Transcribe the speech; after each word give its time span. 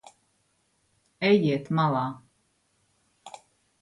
Ejiet 1.29 1.71
malā. 1.81 2.03